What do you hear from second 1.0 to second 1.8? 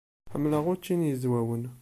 Yizwawen.